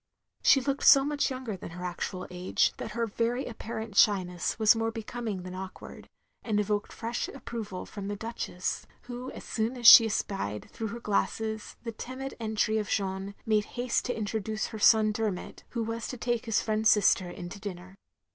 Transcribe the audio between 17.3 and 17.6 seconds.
to